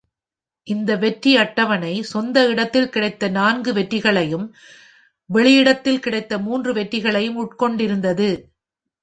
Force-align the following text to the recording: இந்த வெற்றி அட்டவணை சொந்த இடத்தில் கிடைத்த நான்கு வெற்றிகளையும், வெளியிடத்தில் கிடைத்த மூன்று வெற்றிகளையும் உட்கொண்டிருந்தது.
இந்த 0.67 0.95
வெற்றி 0.95 1.37
அட்டவணை 1.37 2.01
சொந்த 2.03 2.47
இடத்தில் 2.47 2.89
கிடைத்த 2.89 3.29
நான்கு 3.29 3.73
வெற்றிகளையும், 3.73 4.47
வெளியிடத்தில் 5.29 5.99
கிடைத்த 5.99 6.39
மூன்று 6.39 6.73
வெற்றிகளையும் 6.73 7.37
உட்கொண்டிருந்தது. 7.37 8.29